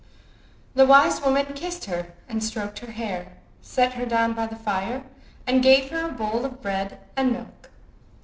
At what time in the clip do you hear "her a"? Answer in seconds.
5.91-6.11